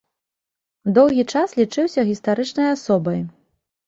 [0.97, 3.21] Доўгі час лічыўся гістарычнай асобай.